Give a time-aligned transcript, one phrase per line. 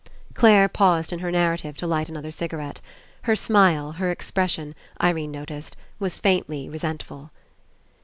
[0.33, 2.81] Clare paused in her narrative to light another cigarette.
[3.21, 7.29] Her smile, her expression, Irene noticed, was faintly resentful.